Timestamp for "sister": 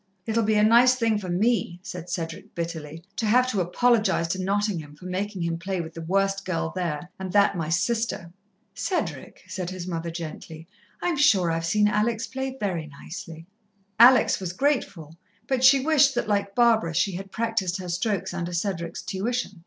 7.69-8.31